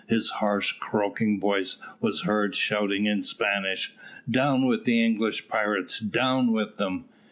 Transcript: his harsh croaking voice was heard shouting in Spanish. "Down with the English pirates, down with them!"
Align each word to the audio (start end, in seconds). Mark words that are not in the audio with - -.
his 0.09 0.31
harsh 0.31 0.73
croaking 0.79 1.39
voice 1.39 1.77
was 1.99 2.23
heard 2.23 2.55
shouting 2.55 3.05
in 3.05 3.21
Spanish. 3.21 3.93
"Down 4.27 4.65
with 4.65 4.83
the 4.85 4.99
English 5.05 5.47
pirates, 5.47 5.99
down 5.99 6.51
with 6.51 6.77
them!" 6.77 7.05